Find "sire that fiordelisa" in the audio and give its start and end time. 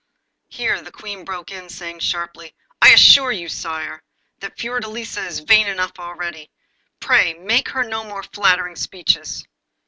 3.47-5.23